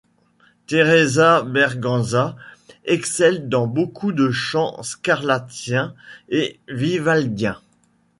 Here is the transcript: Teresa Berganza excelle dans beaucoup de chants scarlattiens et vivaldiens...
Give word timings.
Teresa 0.65 1.43
Berganza 1.43 2.35
excelle 2.85 3.49
dans 3.49 3.67
beaucoup 3.67 4.11
de 4.13 4.31
chants 4.31 4.81
scarlattiens 4.81 5.93
et 6.29 6.59
vivaldiens... 6.67 7.61